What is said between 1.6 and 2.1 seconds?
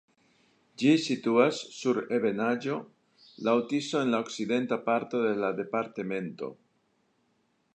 sur